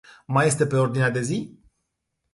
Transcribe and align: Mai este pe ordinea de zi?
Mai 0.27 0.45
este 0.47 0.65
pe 0.65 0.75
ordinea 0.75 1.09
de 1.09 1.21
zi? 1.21 1.59